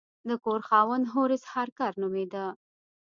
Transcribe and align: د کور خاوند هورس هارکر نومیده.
د 0.27 0.29
کور 0.43 0.61
خاوند 0.69 1.05
هورس 1.13 1.43
هارکر 1.53 1.91
نومیده. 2.01 2.45